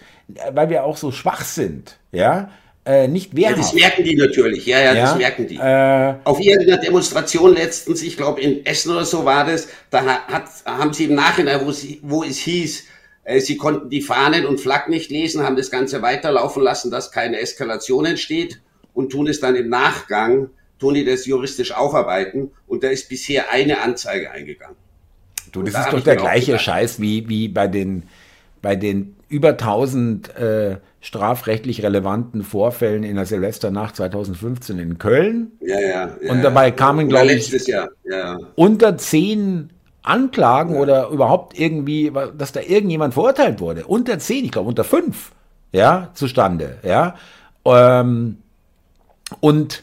[0.53, 1.99] weil wir auch so schwach sind.
[2.13, 2.51] Ja,
[2.85, 3.57] äh, nicht wehrhaft.
[3.57, 5.57] Ja, das merken die natürlich, ja, ja, ja das merken die.
[5.57, 10.49] Äh, Auf irgendeiner Demonstration letztens, ich glaube in Essen oder so war das, da hat,
[10.65, 12.85] haben sie im Nachhinein, wo, sie, wo es hieß, äh,
[13.41, 17.41] sie konnten die Fahnen und Flaggen nicht lesen, haben das Ganze weiterlaufen lassen, dass keine
[17.41, 18.61] Eskalation entsteht
[18.95, 23.51] und tun es dann im Nachgang, tun die das juristisch aufarbeiten und da ist bisher
[23.51, 24.77] eine Anzeige eingegangen.
[25.53, 28.05] Du, das da ist doch der gleiche Scheiß wie, wie bei den,
[28.63, 35.53] bei den über 1000 äh, strafrechtlich relevanten Vorfällen in der Silvesternacht 2015 in Köln.
[35.61, 36.17] Ja, ja.
[36.21, 37.53] ja und dabei kamen, glaube ich,
[38.57, 39.71] unter zehn
[40.03, 43.87] Anklagen oder überhaupt irgendwie, dass da irgendjemand verurteilt wurde.
[43.87, 45.33] Unter zehn, ich glaube unter fünf,
[45.73, 47.15] ja, zustande, ja.
[47.65, 48.39] Ähm,
[49.41, 49.83] und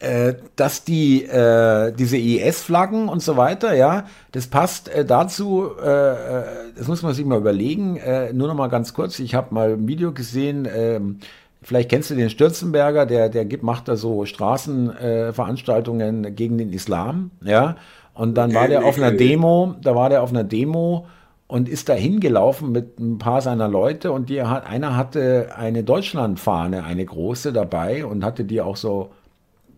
[0.00, 5.70] äh, dass die äh, diese IS-Flaggen und so weiter, ja, das passt äh, dazu.
[5.80, 6.42] Äh, äh,
[6.76, 7.96] das muss man sich mal überlegen.
[7.96, 9.20] Äh, nur noch mal ganz kurz.
[9.20, 10.66] Ich habe mal ein Video gesehen.
[10.74, 11.18] Ähm,
[11.62, 17.30] vielleicht kennst du den Stürzenberger, der der gibt, macht da so Straßenveranstaltungen gegen den Islam,
[17.44, 17.76] ja.
[18.18, 21.06] Und dann war der auf einer Demo, da war der auf einer Demo
[21.46, 25.84] und ist da hingelaufen mit ein paar seiner Leute und die hat, einer hatte eine
[25.84, 29.10] Deutschlandfahne, eine große dabei und hatte die auch so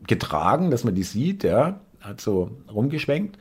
[0.06, 3.36] getragen, dass man die sieht, ja, hat so rumgeschwenkt.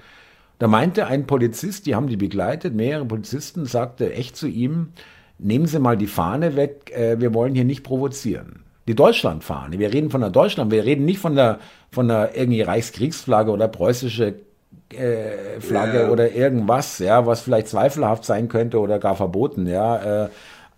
[0.58, 4.90] Da meinte ein Polizist, die haben die begleitet, mehrere Polizisten, sagte echt zu ihm,
[5.38, 8.64] nehmen Sie mal die Fahne weg, äh, wir wollen hier nicht provozieren.
[8.86, 11.60] Die Deutschlandfahne, wir reden von der Deutschland, wir reden nicht von der,
[11.90, 14.49] von der irgendwie Reichskriegsflagge oder preußische
[14.94, 16.10] äh, Flagge ja.
[16.10, 20.26] oder irgendwas, ja, was vielleicht zweifelhaft sein könnte oder gar verboten, ja.
[20.26, 20.30] Äh,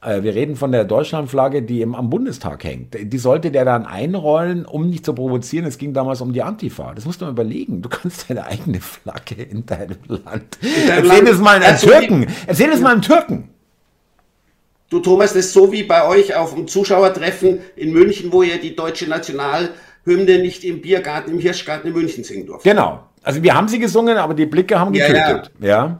[0.04, 2.95] äh, wir reden von der Deutschlandflagge, die im, am Bundestag hängt.
[3.00, 5.65] Die sollte der dann einrollen, um nicht zu provozieren.
[5.65, 6.93] Es ging damals um die Antifa.
[6.95, 7.82] Das musst du mal überlegen.
[7.82, 10.58] Du kannst deine eigene Flagge in deinem Land.
[10.62, 11.30] In deinem Erzähl Land.
[11.30, 12.28] es mal einem Türken.
[12.47, 13.50] Erzähl es mal einem Türken.
[14.89, 18.60] Du Thomas, das ist so wie bei euch auf dem Zuschauertreffen in München, wo ihr
[18.60, 22.67] die deutsche Nationalhymne nicht im Biergarten, im Hirschgarten in München singen durfte.
[22.67, 23.02] Genau.
[23.24, 25.52] Also wir haben sie gesungen, aber die Blicke haben getötet.
[25.60, 25.68] Ja.
[25.68, 26.00] ja.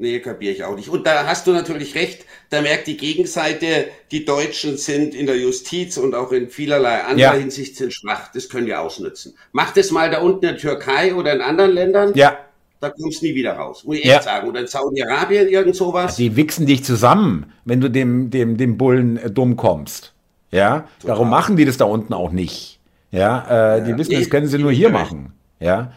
[0.00, 0.88] Nee, kapiere ich auch nicht.
[0.88, 5.36] Und da hast du natürlich recht, da merkt die Gegenseite, die Deutschen sind in der
[5.36, 7.38] Justiz und auch in vielerlei anderer ja.
[7.38, 8.32] Hinsicht sind schwach.
[8.32, 9.34] Das können wir ausnutzen.
[9.52, 12.12] Mach das mal da unten in der Türkei oder in anderen Ländern.
[12.14, 12.38] Ja.
[12.80, 14.14] Da kommst du nie wieder raus, muss ich ja.
[14.14, 14.48] echt sagen.
[14.48, 16.16] Oder in Saudi-Arabien, irgend sowas.
[16.16, 20.14] Die wichsen dich zusammen, wenn du dem, dem, dem Bullen äh, dumm kommst.
[20.50, 21.08] Ja, Total.
[21.08, 22.80] darum machen die das da unten auch nicht.
[23.10, 23.84] Ja, äh, ja.
[23.84, 25.34] die wissen, das können sie nur hier machen.
[25.60, 25.92] Ja.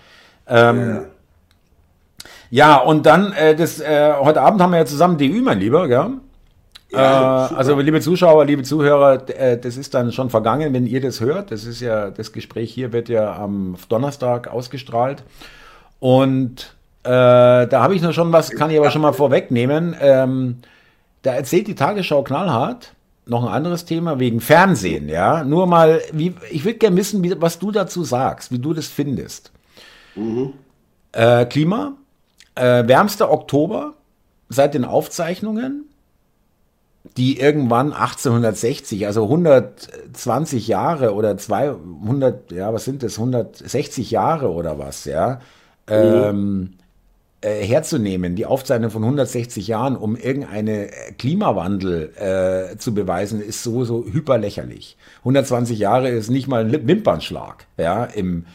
[0.48, 1.04] Ähm, ja.
[2.54, 5.88] Ja, und dann, äh, das, äh, heute Abend haben wir ja zusammen DÜ, mein Lieber,
[5.88, 6.12] gell?
[6.92, 11.02] Ja, äh, also, liebe Zuschauer, liebe Zuhörer, äh, das ist dann schon vergangen, wenn ihr
[11.02, 11.50] das hört.
[11.50, 15.24] Das ist ja, das Gespräch hier wird ja am Donnerstag ausgestrahlt.
[16.00, 19.96] Und äh, da habe ich noch schon was, kann ich aber schon mal vorwegnehmen.
[20.00, 20.58] Ähm,
[21.24, 22.94] da erzählt die Tagesschau knallhart
[23.26, 25.44] noch ein anderes Thema wegen Fernsehen, ja.
[25.44, 28.88] Nur mal, wie, ich würde gerne wissen, wie, was du dazu sagst, wie du das
[28.88, 29.53] findest.
[30.16, 30.54] Mhm.
[31.12, 31.94] Äh, Klima,
[32.56, 33.94] äh, wärmster Oktober
[34.50, 35.86] seit den Aufzeichnungen,
[37.18, 44.80] die irgendwann 1860, also 120 Jahre oder 200, ja, was sind das, 160 Jahre oder
[44.80, 45.42] was, ja,
[45.88, 45.94] mhm.
[45.94, 46.74] ähm,
[47.42, 53.84] äh, herzunehmen, die Aufzeichnung von 160 Jahren, um irgendeine Klimawandel äh, zu beweisen, ist so,
[53.84, 54.96] so hyperlächerlich.
[55.20, 58.46] 120 Jahre ist nicht mal ein Wimpernschlag, ja, im,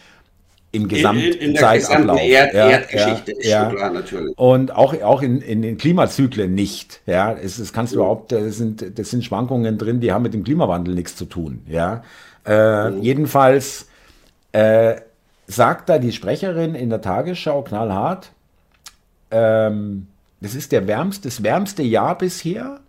[0.71, 2.21] im Gesamtzeitablauf.
[2.21, 3.71] Erd ja, Erdgeschichte ja, ist ja.
[3.71, 4.37] klar, natürlich.
[4.37, 7.01] Und auch, auch in, in den Klimazyklen nicht.
[7.07, 10.35] Ja, es, es kannst du überhaupt, das sind, das sind Schwankungen drin, die haben mit
[10.35, 11.63] dem Klimawandel nichts zu tun.
[11.67, 12.03] Ja,
[12.45, 13.03] äh, mhm.
[13.03, 13.89] jedenfalls
[14.53, 14.97] äh,
[15.47, 18.33] sagt da die Sprecherin in der Tagesschau knallhart,
[19.31, 20.09] ähm,
[20.41, 22.81] das ist der wärmste, das wärmste Jahr bisher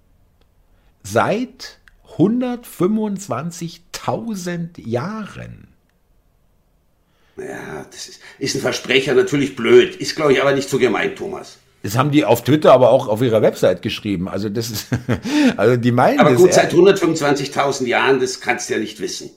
[1.04, 1.80] seit
[2.18, 5.69] 125.000 Jahren.
[7.42, 9.96] Ja, das ist, ist ein Versprecher, natürlich blöd.
[9.96, 11.58] Ist, glaube ich, aber nicht so gemeint, Thomas.
[11.84, 14.28] Das haben die auf Twitter, aber auch auf ihrer Website geschrieben.
[14.28, 14.88] Also das ist,
[15.58, 16.20] also die meinen.
[16.20, 19.32] Aber gut, seit 125.000 Jahren, das kannst du ja nicht wissen.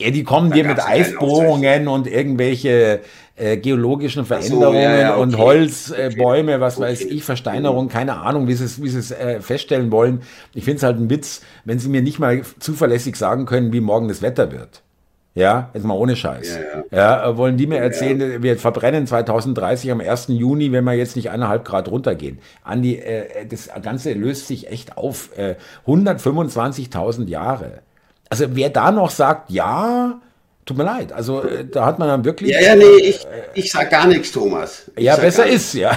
[0.00, 3.00] Ja, die kommen da dir mit Eisbohrungen und irgendwelche
[3.36, 5.22] äh, geologischen Veränderungen so, ja, ja, okay.
[5.22, 6.86] und Holzbäume, äh, was okay.
[6.86, 10.22] weiß ich, Versteinerung, keine Ahnung, wie sie es, wie sie es äh, feststellen wollen.
[10.54, 13.80] Ich finde es halt ein Witz, wenn sie mir nicht mal zuverlässig sagen können, wie
[13.80, 14.82] morgen das Wetter wird.
[15.34, 16.56] Ja, jetzt mal ohne Scheiß.
[16.56, 17.24] Ja, ja.
[17.24, 18.42] ja wollen die mir erzählen, ja.
[18.42, 20.26] wir verbrennen 2030 am 1.
[20.28, 22.40] Juni, wenn wir jetzt nicht eineinhalb Grad runtergehen.
[22.64, 25.30] Andi, äh, das Ganze löst sich echt auf.
[25.36, 25.54] Äh,
[25.86, 27.80] 125.000 Jahre.
[28.28, 30.20] Also wer da noch sagt, ja,
[30.66, 31.12] tut mir leid.
[31.12, 32.50] Also äh, da hat man dann wirklich.
[32.50, 34.90] Ja, ja, nee, ich, ich sag gar nichts, Thomas.
[34.96, 35.96] Ich ja, besser ist, ja.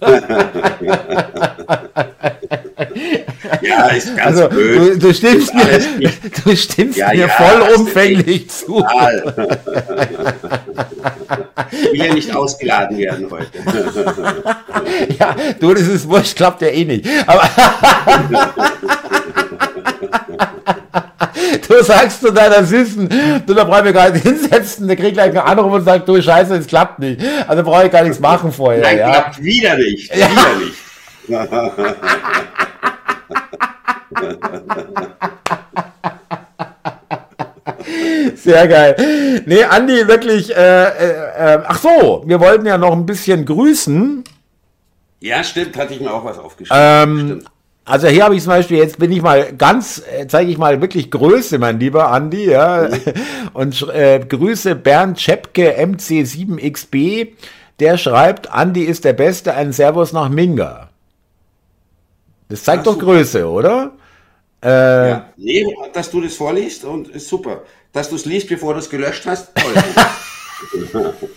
[3.62, 4.94] ja, ist ganz also, blöd.
[4.94, 5.80] Du, du stimmst mir,
[6.44, 8.84] du stimmst ja, mir ja, vollumfänglich zu.
[11.70, 13.58] ich will ja nicht ausgeladen werden heute.
[15.18, 17.06] ja, du, das ist wurscht, klappt ja eh nicht.
[17.26, 17.48] Aber
[21.68, 23.08] du sagst zu deiner Süßen,
[23.46, 26.08] du, da brauche ich mich gar nicht hinsetzen, der kriegt gleich einen Anruf und sagt,
[26.08, 27.20] du Scheiße, es klappt nicht.
[27.46, 28.82] Also brauche ich gar nichts machen vorher.
[28.82, 29.10] Nein, ja?
[29.10, 30.14] klappt wieder nicht.
[30.14, 30.30] Ja.
[30.30, 30.76] Wieder nicht.
[38.36, 39.42] Sehr geil.
[39.46, 44.24] Nee, Andi, wirklich, äh, äh, äh, ach so, wir wollten ja noch ein bisschen grüßen.
[45.20, 46.80] Ja, stimmt, hatte ich mir auch was aufgeschrieben.
[46.80, 47.42] Ähm,
[47.84, 50.80] also hier habe ich zum Beispiel, jetzt bin ich mal ganz, äh, zeige ich mal
[50.80, 52.88] wirklich Größe, mein lieber Andi, ja.
[52.88, 53.00] Mhm.
[53.52, 57.28] Und äh, Grüße Bernd Schepke MC7XB,
[57.78, 60.88] der schreibt, Andi ist der Beste, ein Servus nach Minga.
[62.48, 63.06] Das zeigt Ach, doch super.
[63.06, 63.92] Größe, oder?
[64.62, 64.68] Äh,
[65.10, 65.32] ja.
[65.36, 67.62] Nee, dass du das vorliest und ist super.
[67.92, 69.74] Dass du es liest, bevor du es gelöscht hast, toll.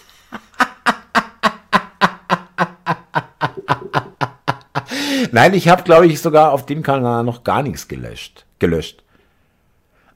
[5.31, 8.45] Nein, ich habe, glaube ich, sogar auf dem Kanal noch gar nichts gelöscht.
[8.59, 9.03] gelöscht.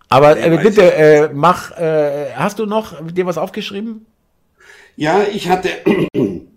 [0.10, 4.06] Aber äh, bitte, äh, mach, äh, hast du noch dir was aufgeschrieben?
[4.96, 5.70] Ja, ich hatte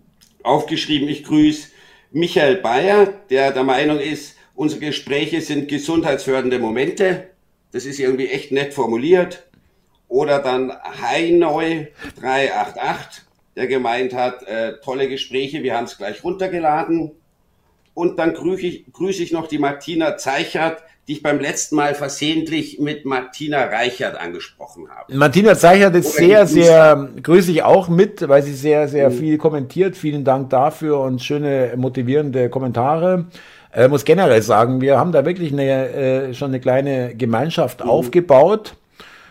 [0.43, 1.69] aufgeschrieben, ich grüße
[2.11, 7.27] Michael Bayer, der der Meinung ist, unsere Gespräche sind gesundheitsfördernde Momente.
[7.71, 9.47] Das ist irgendwie echt nett formuliert.
[10.09, 11.85] Oder dann Heineu
[12.19, 13.23] 388,
[13.55, 17.11] der gemeint hat, äh, tolle Gespräche, wir haben es gleich runtergeladen.
[17.93, 21.93] Und dann grüße ich, grüße ich noch die Martina Zeichert, die ich beim letzten Mal
[21.93, 25.15] versehentlich mit Martina Reichert angesprochen habe.
[25.15, 29.13] Martina Zeichert ist sehr, sehr, grüße ich auch mit, weil sie sehr, sehr mhm.
[29.13, 29.95] viel kommentiert.
[29.95, 33.27] Vielen Dank dafür und schöne motivierende Kommentare.
[33.77, 37.91] Äh, muss generell sagen, wir haben da wirklich eine, äh, schon eine kleine Gemeinschaft mhm.
[37.91, 38.75] aufgebaut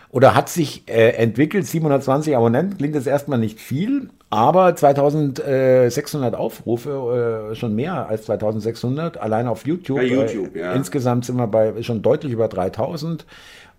[0.09, 1.67] oder hat sich äh, entwickelt.
[1.67, 9.17] 720 Abonnenten klingt jetzt erstmal nicht viel, aber 2600 Aufrufe, äh, schon mehr als 2600,
[9.17, 9.97] allein auf YouTube.
[9.97, 10.71] Bei YouTube äh, ja.
[10.71, 13.25] Insgesamt sind wir bei schon deutlich über 3000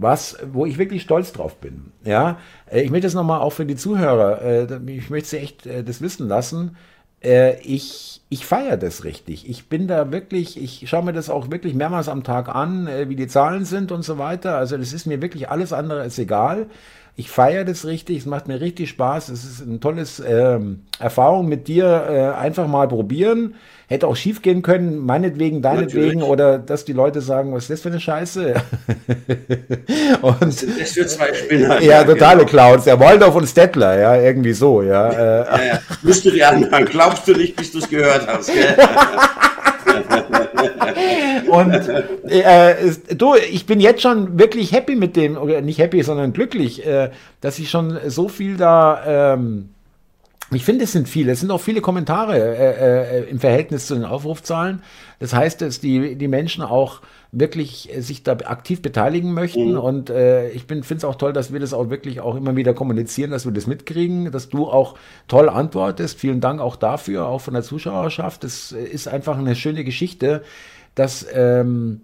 [0.00, 1.92] was, wo ich wirklich stolz drauf bin.
[2.04, 2.36] Ja,
[2.70, 6.02] äh, ich möchte das nochmal auch für die Zuhörer, äh, ich möchte sie echt das
[6.02, 6.76] wissen lassen.
[7.20, 9.48] Ich ich feiere das richtig.
[9.48, 13.08] Ich bin da wirklich, ich schaue mir das auch wirklich mehrmals am Tag an, äh,
[13.08, 14.56] wie die Zahlen sind und so weiter.
[14.58, 16.66] Also das ist mir wirklich alles andere als egal.
[17.18, 19.30] Ich feiere das richtig, es macht mir richtig Spaß.
[19.30, 22.06] Es ist eine tolles ähm, Erfahrung mit dir.
[22.08, 23.56] Äh, einfach mal probieren.
[23.88, 27.80] Hätte auch schief gehen können, meinetwegen, deinetwegen, oder dass die Leute sagen, was ist das
[27.80, 28.54] für eine Scheiße?
[30.22, 31.82] und, das für zwei Spinner.
[31.82, 32.50] Ja, totale genau.
[32.50, 32.84] Clowns.
[32.84, 35.12] Der Waldorf und Stettler, ja, irgendwie so, ja.
[35.12, 35.78] ja, ja.
[36.02, 38.76] Musst du dir anhören, glaubst du nicht, bis du es gehört hast, gell?
[41.48, 41.72] und
[42.30, 42.74] äh,
[43.16, 47.10] du, ich bin jetzt schon wirklich happy mit dem, oder nicht happy, sondern glücklich, äh,
[47.40, 49.70] dass ich schon so viel da ähm,
[50.50, 53.94] ich finde, es sind viele, es sind auch viele Kommentare äh, äh, im Verhältnis zu
[53.94, 54.82] den Aufrufzahlen.
[55.18, 59.72] Das heißt, dass die, die Menschen auch wirklich äh, sich da aktiv beteiligen möchten.
[59.72, 59.78] Mhm.
[59.78, 62.72] Und äh, ich finde es auch toll, dass wir das auch wirklich auch immer wieder
[62.72, 64.94] kommunizieren, dass wir das mitkriegen, dass du auch
[65.26, 66.18] toll antwortest.
[66.18, 68.42] Vielen Dank auch dafür, auch von der Zuschauerschaft.
[68.42, 70.42] Das ist einfach eine schöne Geschichte,
[70.94, 72.00] dass ähm,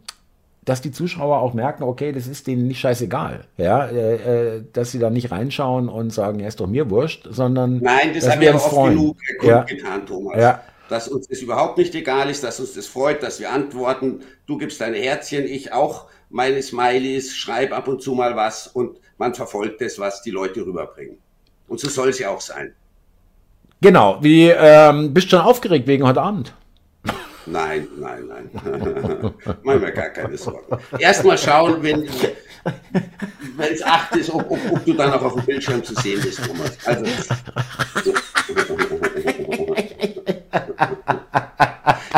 [0.64, 4.92] dass die Zuschauer auch merken, okay, das ist denen nicht scheißegal, ja, äh, äh, dass
[4.92, 8.40] sie da nicht reinschauen und sagen, ja, ist doch mir wurscht, sondern nein, das haben
[8.40, 8.96] wir oft freuen.
[8.96, 9.62] genug ja.
[9.62, 10.38] getan, Thomas.
[10.38, 10.62] Ja.
[10.88, 14.20] Dass uns das überhaupt nicht egal ist, dass uns das freut, dass wir antworten.
[14.46, 18.98] Du gibst deine Herzchen, ich auch meine Smileys, schreib ab und zu mal was und
[19.16, 21.16] man verfolgt das, was die Leute rüberbringen.
[21.68, 22.74] Und so soll es ja auch sein.
[23.81, 24.18] Genau.
[24.20, 26.55] Wie ähm, bist du schon aufgeregt wegen heute Abend?
[27.46, 28.50] Nein, nein, nein.
[29.62, 30.78] Mach mir gar keine Sorgen.
[30.98, 32.09] Erstmal schauen, wenn
[33.59, 36.40] es acht ist, ob, ob, ob, du dann auch auf dem Bildschirm zu sehen bist,
[36.44, 36.76] Thomas.
[36.85, 37.04] Also,
[38.02, 38.14] so.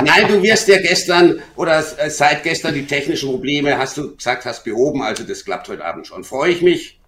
[0.05, 4.65] Nein, du wirst ja gestern oder seit gestern die technischen Probleme, hast du gesagt, hast
[4.65, 5.03] behoben.
[5.03, 6.23] Also das klappt heute Abend schon.
[6.23, 6.99] Freue ich mich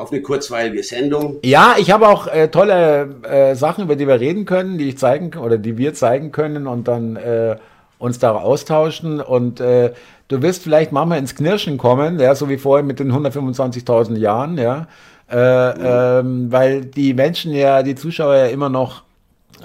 [0.00, 1.36] auf eine kurzweilige Sendung.
[1.44, 4.98] Ja, ich habe auch äh, tolle äh, Sachen, über die wir reden können, die ich
[4.98, 7.56] zeigen oder die wir zeigen können und dann äh,
[7.98, 9.20] uns da austauschen.
[9.20, 9.92] Und äh,
[10.28, 14.58] du wirst vielleicht mal ins Knirschen kommen, ja, so wie vorhin mit den 125.000 Jahren,
[14.58, 14.86] ja.
[15.30, 15.84] Äh, mhm.
[15.84, 19.02] ähm, weil die Menschen ja, die Zuschauer ja immer noch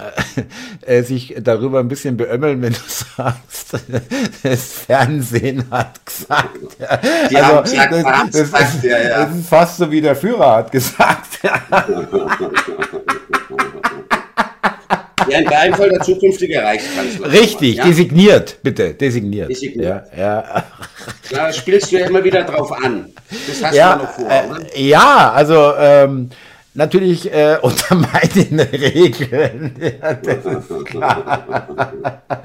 [0.86, 3.74] äh, sich darüber ein bisschen beömmeln, wenn du sagst,
[4.42, 6.50] das Fernsehen hat gesagt.
[6.78, 7.00] Ja.
[7.30, 9.24] Die also, gesagt, das, das, das, ist, ja, ja.
[9.24, 11.40] das, ist, fast so wie der Führer hat gesagt.
[15.28, 17.32] Ja, in deinem Fall der zukünftige Reichskanzler.
[17.32, 19.50] Richtig, designiert, bitte, designiert.
[19.50, 20.06] Designiert.
[20.16, 20.64] Ja, ja.
[21.30, 23.12] Da spielst du ja immer wieder drauf an.
[23.48, 26.30] Das hast ja, du noch vor, äh, Ja, also ähm,
[26.76, 29.74] natürlich äh, unter meinen Regeln.
[29.80, 31.68] Ja, das ist klar.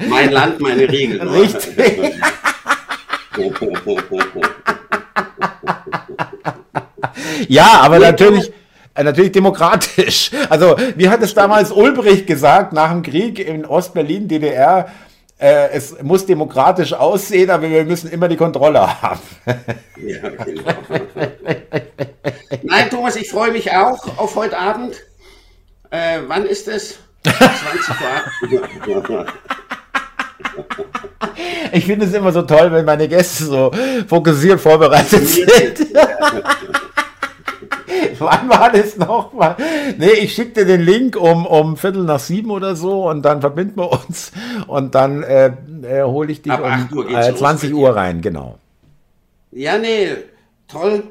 [0.07, 1.27] Mein Land, meine Regeln.
[1.27, 2.15] Richtig.
[7.47, 8.51] ja, aber natürlich,
[8.93, 10.31] äh, natürlich demokratisch.
[10.49, 14.89] Also, wie hat es damals Ulbricht gesagt nach dem Krieg in Ostberlin, DDR?
[15.41, 19.19] Äh, es muss demokratisch aussehen, aber wir müssen immer die Kontrolle haben.
[19.97, 20.63] Ja, genau.
[22.61, 24.95] Nein, Thomas, ich freue mich auch auf heute Abend.
[25.89, 26.99] Äh, wann ist es?
[27.23, 27.49] 20
[29.09, 29.25] Uhr.
[31.71, 33.71] Ich finde es immer so toll, wenn meine Gäste so
[34.07, 35.87] fokussiert vorbereitet sind.
[38.19, 39.55] Wann war das nochmal?
[39.97, 43.41] Nee, ich schicke dir den Link um, um Viertel nach sieben oder so und dann
[43.41, 44.31] verbinden wir uns
[44.67, 48.57] und dann äh, äh, hole ich dich Ab um Uhr äh, 20 Uhr rein, genau.
[49.51, 50.09] Ja, nee,
[50.67, 51.03] toll.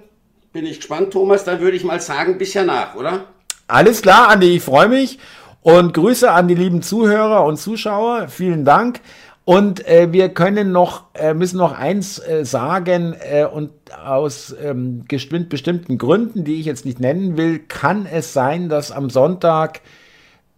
[0.52, 1.44] Bin ich gespannt, Thomas.
[1.44, 3.26] Dann würde ich mal sagen, bis ja nach, oder?
[3.68, 5.18] Alles klar, Andi, ich freue mich
[5.62, 8.28] und Grüße an die lieben Zuhörer und Zuschauer.
[8.28, 9.00] Vielen Dank.
[9.44, 13.72] Und äh, wir können noch, äh, müssen noch eins äh, sagen, äh, und
[14.04, 19.10] aus ähm, bestimmten Gründen, die ich jetzt nicht nennen will, kann es sein, dass am
[19.10, 19.80] Sonntag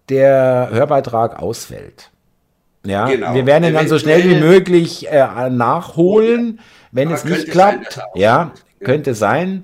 [0.08, 2.10] der Hörbeitrag ausfällt.
[2.84, 3.34] Ja, genau.
[3.34, 6.58] wir werden ihn dann so schnell wie möglich äh, nachholen,
[6.90, 7.92] wenn Aber es nicht klappt.
[7.92, 9.62] Sein, ja, könnte sein.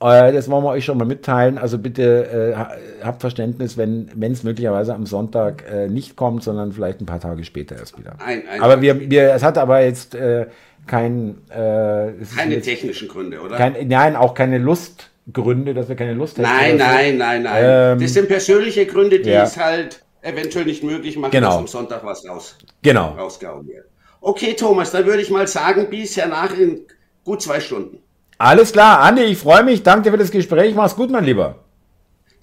[0.00, 1.58] Äh, das wollen wir euch schon mal mitteilen.
[1.58, 7.00] Also bitte äh, habt Verständnis, wenn es möglicherweise am Sonntag äh, nicht kommt, sondern vielleicht
[7.00, 8.14] ein paar Tage später erst wieder.
[8.24, 10.46] Ein, ein aber wir, wir, es hat aber jetzt äh,
[10.86, 13.56] kein, äh, keine jetzt, technischen Gründe, oder?
[13.56, 16.44] Kein, nein, auch keine Lustgründe, dass wir keine Lust haben.
[16.44, 17.64] Nein, nein, nein, nein.
[17.66, 19.42] Ähm, das sind persönliche Gründe, die ja.
[19.42, 21.48] es halt eventuell nicht möglich machen, genau.
[21.48, 23.10] dass am Sonntag was raus, genau.
[23.10, 23.86] rausgehauen wird.
[24.20, 26.82] Okay, Thomas, dann würde ich mal sagen, bis hernach in
[27.24, 27.98] gut zwei Stunden.
[28.38, 29.82] Alles klar, Andi, ich freue mich.
[29.82, 30.74] Danke dir für das Gespräch.
[30.74, 31.56] Mach's gut, mein Lieber.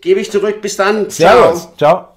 [0.02, 0.62] Gebe ich zurück.
[0.62, 1.10] Bis dann.
[1.10, 1.70] Servus.
[1.78, 1.78] Ciao.
[1.78, 2.15] Ciao.